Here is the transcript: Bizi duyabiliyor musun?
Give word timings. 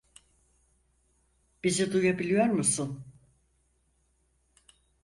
Bizi 1.63 1.93
duyabiliyor 1.93 2.45
musun? 2.45 3.05